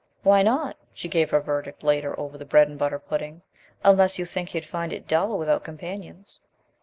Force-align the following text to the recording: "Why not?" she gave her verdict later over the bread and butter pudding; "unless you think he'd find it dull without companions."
"Why 0.23 0.41
not?" 0.41 0.77
she 0.95 1.07
gave 1.07 1.29
her 1.29 1.39
verdict 1.39 1.83
later 1.83 2.19
over 2.19 2.35
the 2.35 2.43
bread 2.43 2.67
and 2.67 2.75
butter 2.75 2.97
pudding; 2.97 3.43
"unless 3.83 4.17
you 4.17 4.25
think 4.25 4.49
he'd 4.49 4.65
find 4.65 4.91
it 4.91 5.07
dull 5.07 5.37
without 5.37 5.63
companions." 5.63 6.39